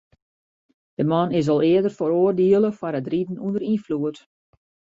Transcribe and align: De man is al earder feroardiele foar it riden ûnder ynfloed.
De 0.97 1.03
man 1.11 1.29
is 1.39 1.47
al 1.53 1.61
earder 1.71 1.93
feroardiele 1.99 2.69
foar 2.79 2.97
it 2.99 3.09
riden 3.11 3.41
ûnder 3.45 3.63
ynfloed. 3.73 4.17